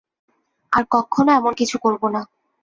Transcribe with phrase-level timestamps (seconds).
[0.73, 2.21] আর কক্ষনো এমন কিছু করবো না।